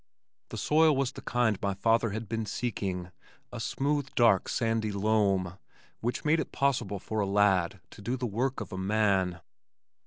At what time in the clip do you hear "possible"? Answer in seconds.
6.51-6.97